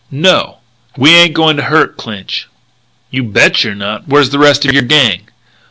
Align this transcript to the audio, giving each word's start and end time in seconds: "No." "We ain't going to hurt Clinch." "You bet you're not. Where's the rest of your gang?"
"No." 0.09 0.61
"We 0.97 1.11
ain't 1.11 1.35
going 1.35 1.57
to 1.57 1.61
hurt 1.61 1.95
Clinch." 1.95 2.47
"You 3.11 3.21
bet 3.23 3.63
you're 3.63 3.75
not. 3.75 4.07
Where's 4.07 4.31
the 4.31 4.39
rest 4.39 4.65
of 4.65 4.73
your 4.73 4.81
gang?" 4.81 5.27